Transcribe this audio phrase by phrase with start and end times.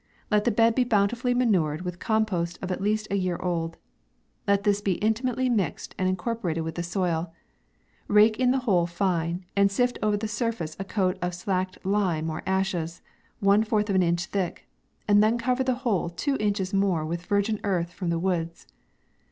[0.31, 3.77] Let the bed be bountifully manured with compost of at least a year old
[4.47, 7.31] Let this be intimately mixed and incorporated with the soil;
[8.07, 12.41] rake the whole fine, and sift over the surface a coat of slacked lime or
[12.47, 13.03] ashes,
[13.41, 14.67] one fourth of an inch thick;
[15.07, 18.65] then cover the whole two inches more with virgin earth from the woods.